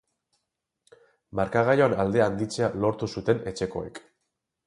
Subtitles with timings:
[1.39, 4.01] Markagailuan aldea handitzea lortu zuten etxekoek.